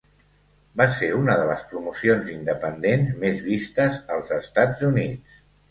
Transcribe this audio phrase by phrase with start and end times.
[0.79, 5.43] Va ser una de les promocions independents més vistes als Estats Units.